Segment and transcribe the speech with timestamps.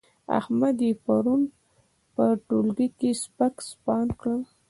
[0.39, 1.41] احمد يې پرون
[2.15, 4.37] په ټولګي کې سپک سپاند کړ.